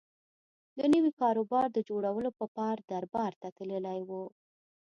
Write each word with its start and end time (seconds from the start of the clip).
د 0.77 0.79
نوي 0.93 1.11
کاروبار 1.21 1.67
د 1.73 1.79
جوړولو 1.89 2.29
په 2.39 2.45
پار 2.57 2.77
دربار 2.91 3.31
ته 3.41 3.47
تللی 3.57 3.99
و. 4.09 4.11